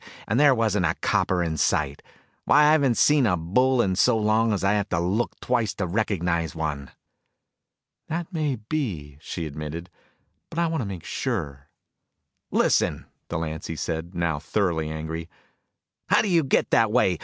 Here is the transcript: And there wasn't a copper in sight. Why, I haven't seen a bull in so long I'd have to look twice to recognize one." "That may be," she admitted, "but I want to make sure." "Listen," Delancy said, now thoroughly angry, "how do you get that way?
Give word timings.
And 0.27 0.39
there 0.39 0.55
wasn't 0.55 0.87
a 0.87 0.95
copper 1.01 1.43
in 1.43 1.57
sight. 1.57 2.01
Why, 2.45 2.61
I 2.63 2.71
haven't 2.71 2.97
seen 2.97 3.27
a 3.27 3.37
bull 3.37 3.83
in 3.83 3.95
so 3.95 4.17
long 4.17 4.51
I'd 4.51 4.63
have 4.63 4.89
to 4.89 4.99
look 4.99 5.39
twice 5.41 5.75
to 5.75 5.85
recognize 5.85 6.55
one." 6.55 6.89
"That 8.07 8.33
may 8.33 8.55
be," 8.55 9.19
she 9.21 9.45
admitted, 9.45 9.91
"but 10.49 10.57
I 10.57 10.65
want 10.65 10.81
to 10.81 10.87
make 10.87 11.03
sure." 11.05 11.67
"Listen," 12.49 13.05
Delancy 13.29 13.75
said, 13.75 14.15
now 14.15 14.39
thoroughly 14.39 14.89
angry, 14.89 15.29
"how 16.09 16.23
do 16.23 16.29
you 16.29 16.43
get 16.43 16.71
that 16.71 16.91
way? 16.91 17.19